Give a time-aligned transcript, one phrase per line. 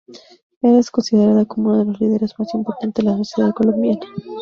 [0.63, 3.99] Es considerada como uno de los líderes más importantes de la sociedad colombiana.